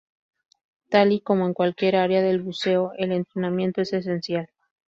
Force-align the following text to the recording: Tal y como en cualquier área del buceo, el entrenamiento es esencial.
Tal 0.89 1.11
y 1.11 1.21
como 1.21 1.45
en 1.45 1.53
cualquier 1.53 1.95
área 1.95 2.23
del 2.23 2.41
buceo, 2.41 2.91
el 2.97 3.11
entrenamiento 3.11 3.81
es 3.81 3.93
esencial. 3.93 4.49